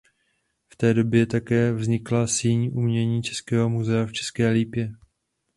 [0.73, 4.91] V té době také vznikla Síň umění českého muzea v České Lípě.